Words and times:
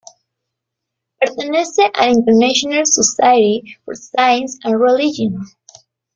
Pertenece 1.19 1.83
a 1.93 2.07
la 2.07 2.11
International 2.13 2.87
Society 2.87 3.77
for 3.85 3.93
Science 3.95 4.57
and 4.63 4.81
Religion. 4.81 5.45